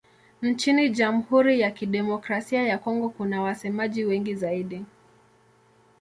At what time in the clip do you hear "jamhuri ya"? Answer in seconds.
0.89-1.71